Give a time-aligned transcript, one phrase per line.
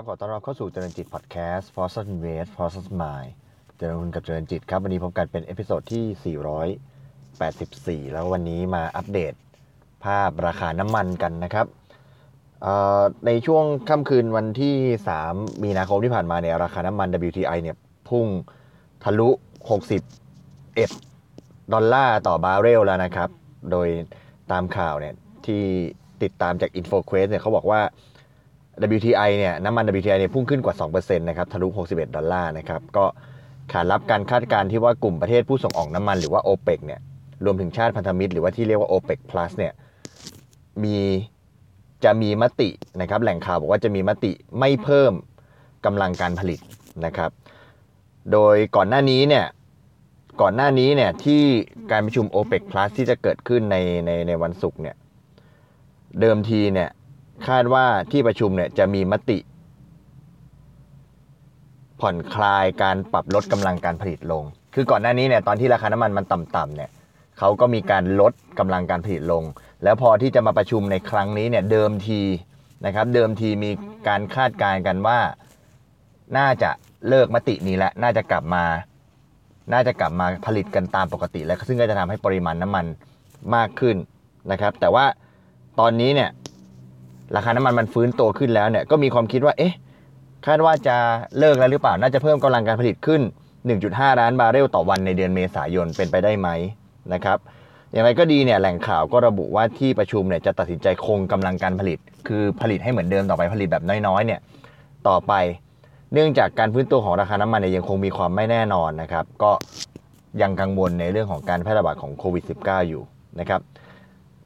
[0.00, 3.30] ครับขอต้อนรับเข้าสู่เจริญจิตพอดแคสต์ f o r s t Invest f o r s t Mind
[3.78, 9.32] เจริญคุณกับเจริญจิตครับ วันนี้พบกันเป็น episode ที่ 484 แล้ววันนี้มาอัปเดต
[10.04, 11.66] ภาพราคาน้ำมันกันนะครับ
[13.26, 14.76] ในช่วงค่ำคืนวันที่
[15.20, 17.76] 3 มีนาคมที่ผ่านมาเนี่ยราคาน้ำมัน WTI เนี่ย
[18.08, 18.26] พุ่ง
[19.04, 19.28] ทะลุ
[20.10, 23.28] 61 ดอลลาร์ต่อบาร์เรลแล้วนะครับ
[23.70, 23.88] โดย
[24.52, 25.14] ตามข่าวเนี่ย
[25.46, 25.62] ที่
[26.22, 27.82] ติดตามจาก InfoQuest เนี่ยเขาบอกว่า
[28.96, 33.04] WTI เนี่ยน้ำมัน WTI เนี่ยพุ่งขึ้นกว่า 2%นะครับทะลุ 61 ดอลลาร์นะครับก็
[33.72, 37.00] ขานรับการคาดการณ์ที่ว่ากลุ่มประเทศผู้ส่งออกน้ำมันหรือว่า OPEC เนี่ย
[37.44, 39.72] รวมถึงชาติพันธมิตรหรือว่าที่เรียกว่า OPEC Plus เนี่ย
[40.84, 40.98] มี
[42.04, 42.68] จะมีมติ
[43.00, 45.12] นะครับแหล่งข่าวบอกว่าจะมีมติไม่เพิ่ม
[45.84, 46.60] กำลังการผลิต
[47.04, 47.30] นะครับ
[48.32, 49.46] โดยก่อนหน้านี้เนี่ย
[50.40, 51.42] ก่อนหน้านี้เนี่ยที่
[51.90, 53.76] การประชุม OPEC Plus ที่จะเกิดขึ้นใน
[54.06, 54.96] ในในวันศุกร์เนี่ย
[56.20, 56.90] เดิมทีเนี่ย
[57.48, 59.38] คาดว่าที่ประชุมเนี่ยจะมีมติ
[62.00, 66.90] ผ่อนคลายการปรับลดกำลังการผลิตลง คือก่อนหน้านี้เนี่ยตอนที่ราคาน้ำมันมันต่ำๆเนี่ย
[67.38, 69.44] เขาก็มีการลดกำลังการผลิตลง
[69.84, 72.20] แล้วพอที่จะมาประชุมในครั้งนี้เนี่ยเดิมที
[72.86, 73.70] นะครับ เดิมทีมี
[74.08, 75.18] การคาดการณ์กันว่า
[76.38, 76.70] น่าจะ
[77.08, 78.64] เลิกมตินี้และน่าจะกลับมา
[79.72, 82.86] น่าจะกลับมาผลิตกันตามปกติ แล้วซึ่งก็จะทำให้ปริมาณน้ำมัน
[83.54, 83.96] มากขึ้น
[84.52, 85.04] นะครับ แต่ว่า
[85.80, 86.30] ตอนนี้เนี่ย
[87.36, 89.74] ราคาน้ำมันมันฟื้นตัวขึ้นแล้วเนี่ยก็มีความคิดว่าเอ๊ะ
[90.46, 90.96] คาดว่าจะ
[91.38, 93.20] เลิกแล้วหรือเปล่าน่าจะเพิ่มกำลังการผลิตขึ้น
[93.70, 96.48] 1.5 ล้านบาร์เรลต่อวันในเดือนเมษายนเป็นไปได้ไหม
[97.12, 97.38] นะครับ
[97.92, 104.40] อย่างไรก็ดีเนี่ยแหล่งข่าวก็ระบุว่าที่ประชุมเนี่ยจะตัดสินใจคงกำลังการผลิต คือผลิตให้เหมือนเดิมต่อไปผลิตแบบน้อยๆเนี่ย
[105.08, 105.32] ต่อไป
[106.12, 109.52] เนื่องจากการฟื้นตัวของราคาน้ำมันเนี่ยยังคงมีความไม่แน่นอนนะครับ ก็
[110.42, 113.02] ยังกังวลในเรื่องของการแพร่ระบาดของโควิด -19 อยู่
[113.40, 113.60] นะครับ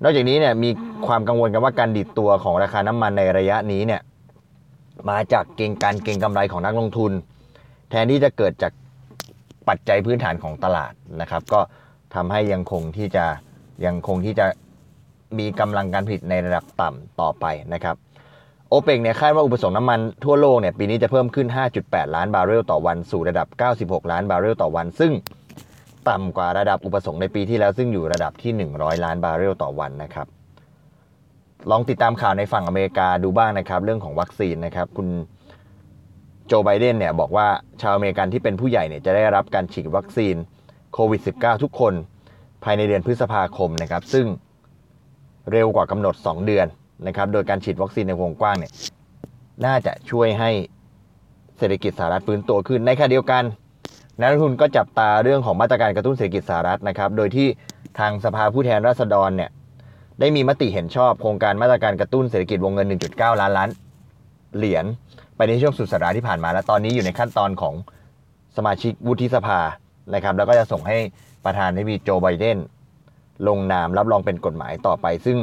[0.02, 0.70] นอกจากนี้เนี่ยมี
[1.06, 4.00] ความกังวลกันว่าการดิดตัวของราคาน้ำมันในระยะนี้เนี่ย
[5.10, 7.12] มาจากเก่งการเก่งกำไรของนักลงทุน
[7.90, 8.72] แทนที่จะเกิดจาก
[9.68, 11.60] ปัจจัยพื้นฐานของตลาดนะครับ ก็
[12.14, 13.24] ทำให้ยังคงที่จะ
[13.86, 14.46] ยังคงที่จะ
[15.38, 17.44] มีกำลังการผลิตในระดับต่ำต่อไป
[17.74, 17.96] นะครับ
[18.68, 21.46] โอเปกเนี่ยคาดว่าอุปสงค์น้ำมันทั่วโลกเนี่ยปีนี้จะเพิ่มขึ้น
[21.80, 23.46] 5.8 ล้านบาร์เรลต่อวันสู่ระดับ
[23.80, 25.12] 96 ล้านบาร์เรลต่อวัน ซึ่ง
[26.08, 30.26] ต่ำกว่าระดับอุปสงค์ในปีที่แล้วซึ่งอยู่ระดับที่ 100 ล้านบาร์เรลต่อวันนะครับ
[31.70, 35.08] ลองติดตามข่าวในฝั่งอเมริกาดูบ้างนะครับ เรื่องของวัคซีนนะครับ คุณ
[36.46, 37.46] โจไบเดนเนี่ยบอกว่า
[37.80, 40.34] ชาวอเมริกันที่เป็นผู้ใหญ่เนี่ยจะได้รับการฉีดวัคซีน
[40.92, 41.94] โควิด -19 ทุกคน
[42.64, 44.26] ภายในเดือนพฤษภาคมนะครับ ซึ่ง
[45.52, 46.66] เร็วกว่ากำหนด 2 เดือน
[47.06, 48.72] นะครับ โดยการฉีดวัคซีนในวงกว้างเนี่ย
[49.64, 50.50] น่าจะช่วยให้
[51.58, 53.44] เศรษฐกิจสหรัฐฟื้นตัวขึ้นในขณะเดียวกัน
[54.20, 57.46] นักลงทุนก็จับตาเรื่องของมาตรการกระตุ้นเศรษฐกิจสหรัฐนะครับ โดยที่
[57.98, 59.50] ทางสภาผู้แทนราษฎรเนี่ย
[60.20, 63.68] ได้มีมติเห็นชอบโครงการมาตรการกระตุ้นเศรษฐกิจวงเงิน 1.9 ล้านล้าน
[64.56, 64.84] เหรียญ
[65.36, 67.74] ไปในช่วงสุดสัปดาห์ที่ผ่านมา และตอนนี้อยู่ในขั้นตอนของ
[68.56, 69.60] สมาชิกวุฒิสภา
[70.14, 70.98] นะครับ แล้วก็จะส่งให้
[71.44, 72.58] ประธานาธิบดีโจไบเดน
[73.48, 75.38] ลงนามรับรองเป็นกฎหมายต่อไป ซึ่ง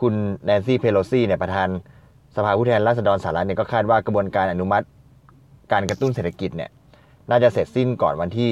[0.00, 0.14] คุณ
[0.44, 1.68] แนนซี่เพโลซีเนี่ยประธาน
[2.36, 4.84] สภาผู้แทนราษฎรสหรัฐเนี่ยก็คาดว่ากระบวนการอนุมัติ
[5.72, 6.70] การกระตุ้นเศรษฐกิจเนี่ย
[7.30, 8.50] น่าจะเสร็จสิ้นก่อนวันที่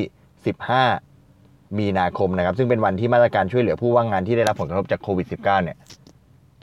[0.87, 5.77] 15 มีนาคมนะครับ ซึ่งเป็นวันที่มาตรการช่วยเหลือผู้ว่างงานที่ได้รับผลกระทบจากโควิด -19 เนี่ย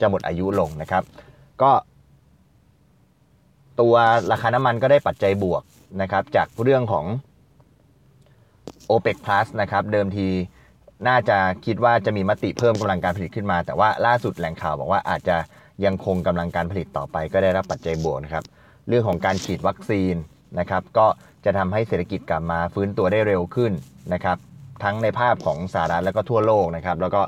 [0.00, 1.02] จะหมดอายุลงนะครับ
[1.62, 1.70] ก็
[3.80, 3.94] ตัว
[4.32, 5.62] ราคาน้ำมันก็ได้ปัจจัยบวก
[6.02, 7.06] นะครับ จากเรื่องของ
[8.90, 10.28] OPEC Plus นะครับ เดิมที
[11.08, 15.36] น่าจะคิดว่าจะมีมติเพิ่มกำลังการผลิตขึ้นมา แต่ว่าล่าสุดแหล่งข่าวบอกว่าอาจจะ
[15.84, 18.44] ยังคงกำลังการผลิตต่อไป ก็ได้รับปัจจัยบวกนะครับ
[18.88, 20.14] เรื่องของการฉีดวัคซีน
[20.58, 21.06] นะครับ ก็
[21.44, 23.72] จะทำให้เศรษฐกิจกลับมาฟื้นตัวได้เร็วขึ้น
[24.14, 24.36] นะครับ
[24.84, 27.22] ทั้งในภาพของสหรัฐแล้วก็ทั่วโลกนะครับ แล้วก็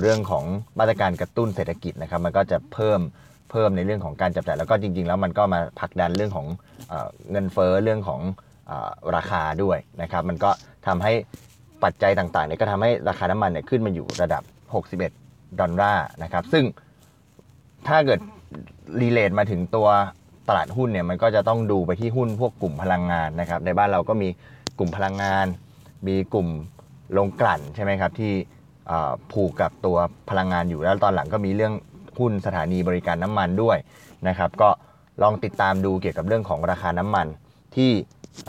[0.00, 0.44] เรื่องของ
[0.78, 3.00] มาตรการกระตุ้นเศรษฐกิจนะครับ มันก็จะเพิ่ม
[3.50, 6.46] เพิ่มในเรื่องของการจับจ่ายแล้วก็จริง ๆ แล้วมันก็มาผลักดันเรื่องของ
[7.30, 8.20] เงินเฟ้อเรื่องของ
[9.16, 10.50] ราคาด้วยนะครับ มันก็
[10.86, 11.12] ทำให้
[11.84, 14.42] ปัจจัยต่างๆเนี่ยก็ทำให้ราคาน้ำมันเนี่ยขึ้นมาอยู่ระดับ
[15.00, 16.64] 61 ดอลลาร์นะครับ ซึ่ง
[17.88, 18.20] ถ้าเกิด
[19.00, 19.88] รีเลทมาถึงตัว
[20.48, 24.28] ตลาดหุ้นเนี่ยมันก็จะต้องดูไปที่หุ้นพวกกลุ่มพลังงานนะครับ ในบ้านเราก็มี
[24.78, 25.46] กลุ่มพลังงาน
[26.08, 26.48] มีกลุ่ม
[27.18, 28.32] ลงกลั่นใช่ไหมครับที่
[29.32, 29.96] ผูกกับตัว
[30.30, 31.72] พลังงานอยู่แล้วตอนหลังก็มีเรื่อง
[32.18, 33.76] หุ้นสถานีบริการน้ำมันด้วย
[34.28, 34.68] นะครับ ก็
[35.22, 37.26] ลองติดตามดูเกี่ยวกับเรื่องของราคาน้ำมัน
[37.76, 37.90] ที่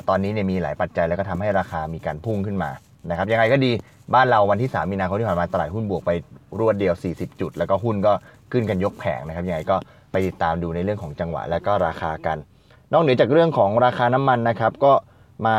[0.10, 2.70] ตอนนี้เนี่ยมีหลายปัจจัยแล้วก็ทำให้ราคามีการพุ่งขึ้นมา
[3.10, 3.72] นะครับยังไงก็ดี
[4.14, 6.12] บ้านเราวันที่ 3 มีนาคมที่ผ่านมาตลาดหุ้นบวกไป
[6.60, 8.14] รวดเดียว 40 จุด แล้วก็หุ้นก็
[8.52, 9.76] ขึ้นกันยกแผงนะครับยังไงก็
[10.14, 12.38] ไปติดตามดูในเรื่องของจังหวะและก็ราคากัน
[12.92, 14.94] นอกเหนือจากเรื่องของราคาน้ำมันนะครับ ก็
[15.48, 15.58] มา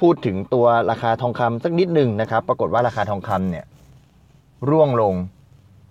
[0.00, 3.64] พูดถึงตัวราคาทองคำสักนิดหนึ่งนะครับ ปรากฏว่าราคาทองคำเนี่ย
[4.68, 5.14] ร่วงลง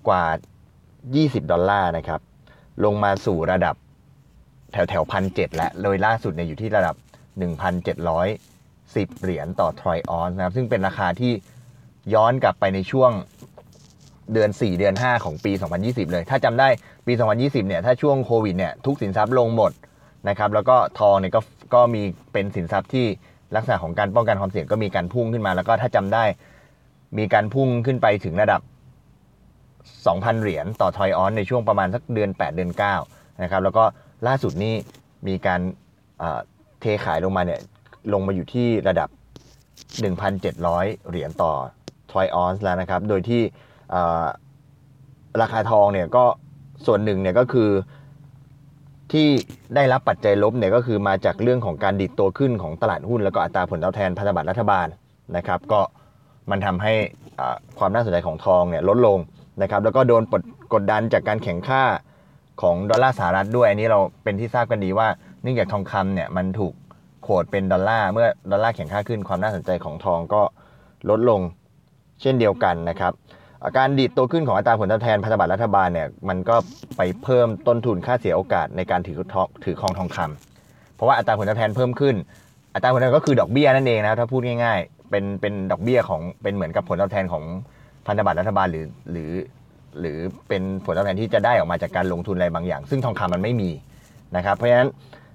[0.08, 0.26] กว่า
[0.88, 2.22] 20 ดอลลาร์นะครับ
[2.86, 3.76] ลงมาสู่ระดับ
[4.72, 6.96] แถวแถวพันเจ็แล้วโดยล่าสุดเนี่ยอยู่ที่ระดับ
[8.14, 11.34] 1,710 เหรียญต่อทรอยออนนะครับ ซึ่งเป็นราคาที่
[12.14, 13.12] ย้อนกลับไปในช่วง
[14.34, 16.68] เดือน 4 เดือน 5 ของปี 2020 เลย ถ้าจำได้
[17.08, 19.72] ปี 2020 เนี่ย ถ้าช่วงโควิดเนี่ย ทุกสินทรัพย์ลงหมด
[20.30, 21.42] นะครับ แล้วก็ทองเนี่ยก็
[21.74, 22.02] ก็มี
[22.34, 23.06] เป็นสินทรัพย์ที่
[23.56, 26.24] ลักษณะของการป้องกันความเสี่ยงก็มีการพุ่งขึ้นมา แล้วก็ถ้าจำได้
[27.18, 28.62] มีการพุ่งขึ้นไปถึงระดับ
[29.56, 32.72] 2,000 เหรียญต่อทอยออนในช่วงประมาณสักเดือน 8 เดือน
[33.06, 33.84] 9นะครับ แล้วก็
[34.28, 34.74] ล่าสุดนี้
[35.28, 35.62] มีการ
[36.82, 37.60] เทขายลงมาเนี่ย
[38.14, 39.10] ลงมาอยู่ที่ระดับ
[40.30, 41.54] 1,700 เหรียญต่อ
[42.12, 43.42] ทอยออนแล้วนะครับ โดยที่
[45.42, 46.24] ราคาทองเนี่ยก็
[46.86, 47.70] ส่วนหนึ่งเนี่ยก็คือ
[49.12, 49.28] ที่
[49.76, 54.88] ได้รับปัจจัยลบเนี่ยก็คือมาจากเรื่องของการดิดตัวขึ้นของตลาดหุ้น แล้วก็อัตราผลตอบแทนพันธบัตรรัฐบาล
[55.38, 55.82] นะครับ ก็
[56.50, 56.94] มันทำให้
[57.80, 59.18] ความน่าสนใจของทองเนี่ยลดลง
[59.62, 60.44] นะครับแล้วก็โดนด
[60.74, 61.84] กดดันจากการแข่งค่า
[62.62, 65.08] ของดอลลาร์สหรัฐด้วย อันนี้เราเป็นที่ทราบกันดีว่า
[65.42, 66.74] เนื่องจากทองคำเนี่ยมันถูก
[67.24, 70.42] โขดเป็นดอลลาร์เมื่อดอลลาร์แข็งค่าขึ้นความน่าสนใจของทองก็
[71.10, 71.42] ลดลง
[72.22, 73.14] เช่นเดียวกันนะครับ
[73.78, 76.56] การดีดตัวขึ้นของอัตราผลตอบแทนพันธบัตรรัฐบาลเนี่ยมันก็
[76.98, 82.16] ไปเพิ่มต้นทุนค่าเสียโอกาสในการถือทองถือครองทองคำเพราะว่าอัตราผลตอบแทนเพิ่มขึ้น
[82.74, 87.44] อัตราผลตอบแทนก็คือดอกเบี้ยนั่นเองนะถ้าพูดง่ายๆ เป็นเป็นดอกเบี้ยของเป็นเหมือนกับผลตอบแทนของ
[88.08, 89.32] พันธบัตรรัฐบาลหรือหรือ
[90.00, 90.18] หรือ
[90.48, 93.70] เป็นผลตอบแทนที่จะได้ออกมาจากการลงทุนอะไรบางอย่าง ซึ่งทองคำมันไม่มี
[94.36, 94.90] นะครับเพราะฉะนั้น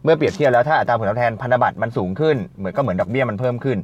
[0.04, 3.78] เมื่อเปรียบเทียบแล้วถ้าอัตราผลตอบแทนพันธบัตรมันสูงขึ้นเหมือนก็เหมือนดอกเบี้ยมันเพิ่มขึ้น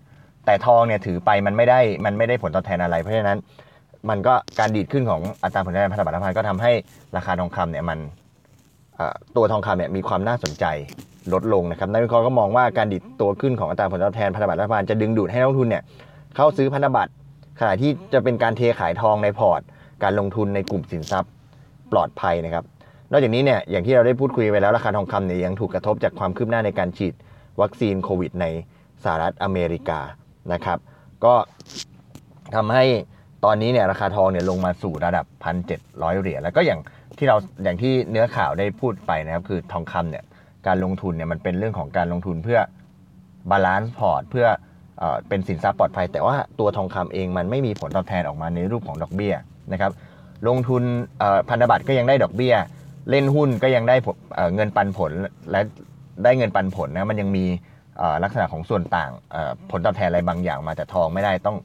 [0.46, 3.38] แต่ทองเนี่ยถือไปมันไม่ได้มันไม่ได้ผลตอบแทนอะไรเพราะฉะนั้น
[4.08, 6.73] มันก็การดีดขึ้นของอัตราผลตอบแทนพันธบัตรรัฐบาลก็ทำให้
[7.17, 7.99] ราคาทองคำเนี่ยมัน
[9.37, 10.64] ตัวทองคำเนี่ยมีความน่าสนใจ
[11.32, 15.82] ลดลงนะครับนักวิเคราะห์ก็มองว่าการดิดตัวขึ้นของอัตราผลตอบแทนพันธบัตรรัฐบาลจะดึงดูดให้นักลงทุนเนี่ย
[16.37, 17.12] เข้าซื้อพันธบัตร
[17.61, 19.61] ขณะที่จะเป็นการเทขายทองในพอร์ต
[20.02, 21.31] การลงทุนในกลุ่มสินทรัพย์
[21.93, 22.64] ปลอดภัยนะครับ
[23.11, 27.14] นอกจากนี้เนี่ยอย่างที่เราได้พูดคุยไปแล้วราคาทองคำเนี่ยยังถูกกระทบจากความคืบหน้าในการฉีด
[27.61, 28.47] วัคซีนโควิดใน
[29.05, 30.00] สหรัฐอเมริกา
[30.52, 30.79] นะครับ
[31.25, 31.35] ก็
[32.55, 32.85] ทำให้
[33.44, 35.25] ตอนนี้เนี่ยราคาทองเนี่ยลงมาสู่ระดับ
[35.72, 36.81] 1,700 เหรียญแล้วก็อย่าง
[37.19, 40.25] ที่เราอย่างที่เนื้อข่าวได้พูดไปนะครับ คือทองคำเนี่ย
[40.66, 42.58] การลงทุนเนี่ยมันเป็นเรื่องของการลงทุนเพื่อ
[43.50, 44.46] balance port เพื่อ
[44.98, 49.34] เออเป็นสินทรัพย์ปลอดภัย แต่ว่าตัวทองคำเองมันไม่มีผลตอบแทนออกมาในรูปของดอกเบี้ย
[49.72, 49.92] นะครับ
[50.48, 50.82] ลงทุน
[51.48, 52.54] พันธบัตรก็ยังได้ดอกเบี้ย
[53.10, 53.96] เล่นหุ้นก็ยังได้
[54.37, 55.12] เเงินปันผล
[55.50, 55.60] และ
[56.25, 57.44] ได้เงินปันผลนะมันยังมี
[58.22, 59.10] ลักษณะของส่วนต่าง
[59.70, 61.56] ผลตอบแทนอะไรบางอย่างมาแต่ทองไม่ได้ต้อง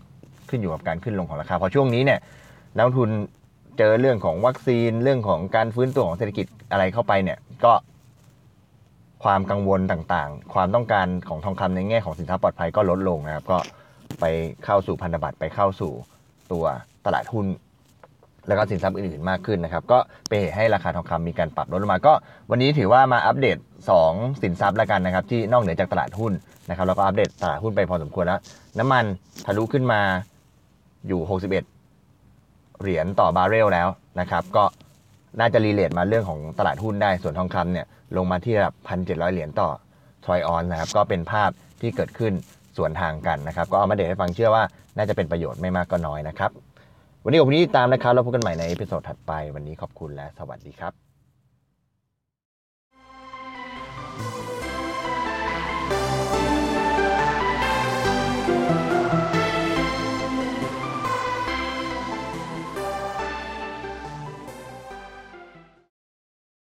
[0.50, 2.20] ขึ้นอยู่กับการขึ้นลงของราคาพราะช่วงนี้เนี่ย
[2.76, 3.10] นักทุน
[3.78, 7.74] เจอเรื่องของวัคซีนเรื่องของการฟื้นตัวของเศรษฐกิจอะไรเข้าไปเนี่ยก็
[9.24, 13.58] ความกังวลต่างๆ ความต้องการของทองคำในแง่ของสินทรัพย์ปลอดภัยก็ลดลงนะครับ ก็
[14.20, 14.26] ไป
[14.66, 15.92] เข้าสู่พันธบัตรไปเข้าสู่
[16.52, 16.66] ตัว
[17.06, 17.48] ตลาดหุ้น
[18.48, 22.14] แล้วก็สินทรัพย์อื่นๆมากขึ้นนะครับ ก็เป็นเหตุให้ราคาทองคำมีการปรับลดลงมา ก็
[22.52, 23.58] วันนี้ถือว่ามาอัปเดต
[24.00, 26.34] 2 สินทรัพย์แล้วกันนะครับ ที่นอกเหนือจากตลาดหุ้น
[26.70, 28.40] นะครับแล้วก็อัปเดตตลาดหุ้นไปพอสมควรแล้ว
[28.80, 29.04] น้ำมัน
[29.46, 30.02] ทะลุขึ้นมา
[31.08, 33.88] อยู่ 61 เหรียญต่อบาร์เรลแล้ว
[34.20, 34.64] นะครับ ก็
[35.40, 37.86] น่าจะรีเลทมาเรื่องของตลาดหุ้นได้ ส่วนทองคำเนี่ย
[38.18, 38.74] ลงมาที่ระดับ
[39.04, 39.70] 1,700 เหรียญต่อ
[40.26, 41.50] ทรอยออนนะครับ ก็เป็นภาพ
[41.82, 42.34] ที่เกิดขึ้น
[42.78, 44.64] สวนทางกันนะครับ ก็เอามาเดทให้ฟังเชื่อว่า
[44.98, 46.52] น่าจะเป็นประโยชน์ไม่มากก็น้อยนะครับ
[47.24, 50.94] วันนี้ขอบคุณที่ติดตามนะครับ แล้วพบกันใหม่ใน episode ถัดไป วันนี้ขอบคุณและสวัสดีครับ